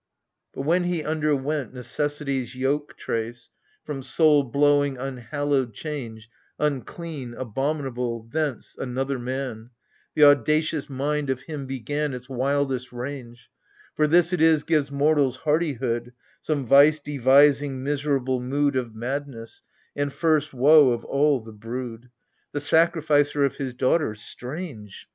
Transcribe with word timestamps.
But 0.55 0.63
when 0.63 0.85
he 0.85 1.03
underwent 1.03 1.75
necessity's 1.75 2.55
Yoke 2.55 2.97
trace,— 2.97 3.51
from 3.85 4.01
soul 4.01 4.41
blowing 4.41 4.97
unhallowed 4.97 5.75
change 5.75 6.27
Unclean, 6.57 7.35
abominable,— 7.35 8.23
thence— 8.33 8.75
another 8.89 9.19
man— 9.19 9.69
The 10.15 10.23
audacious 10.23 10.89
mind 10.89 11.29
of 11.29 11.43
him 11.43 11.67
began 11.67 12.15
Its 12.15 12.27
wildest 12.27 12.91
range. 12.91 13.51
For 13.93 14.07
this 14.07 14.33
it 14.33 14.41
is 14.41 14.63
gives 14.63 14.91
mortals 14.91 15.37
hardihood— 15.43 16.13
Some 16.41 16.65
vice 16.65 16.97
devising 16.99 17.83
miserable 17.83 18.39
mood 18.39 18.75
Of 18.75 18.95
madness, 18.95 19.61
and 19.95 20.11
first 20.11 20.51
woe 20.51 20.93
of 20.93 21.05
all 21.05 21.41
the 21.41 21.53
brood. 21.53 22.09
The 22.53 22.59
sacrificer 22.59 23.43
of 23.43 23.57
his 23.57 23.75
daughter— 23.75 24.15
strange!— 24.15 24.61
20 24.65 24.71
AGAMEMNON. 25.03 25.07